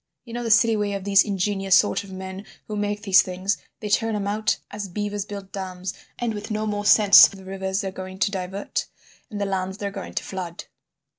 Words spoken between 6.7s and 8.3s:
sense of the rivers they're going